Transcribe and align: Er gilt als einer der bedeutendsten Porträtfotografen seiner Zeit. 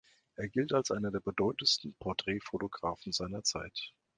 Er 0.35 0.49
gilt 0.49 0.73
als 0.73 0.89
einer 0.89 1.11
der 1.11 1.19
bedeutendsten 1.19 1.93
Porträtfotografen 1.99 3.11
seiner 3.11 3.43
Zeit. 3.43 3.93